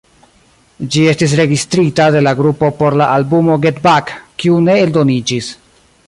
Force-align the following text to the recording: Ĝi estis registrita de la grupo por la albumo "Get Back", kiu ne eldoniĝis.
Ĝi 0.93 1.01
estis 1.09 1.33
registrita 1.39 2.07
de 2.15 2.23
la 2.27 2.33
grupo 2.39 2.69
por 2.79 2.97
la 3.01 3.09
albumo 3.17 3.57
"Get 3.65 3.77
Back", 3.83 4.09
kiu 4.45 4.57
ne 4.69 4.79
eldoniĝis. 4.87 5.51